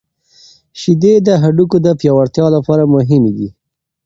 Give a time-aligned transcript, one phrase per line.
[0.79, 3.49] شیدې د هډوکو د پیاوړتیا لپاره مهمې دي.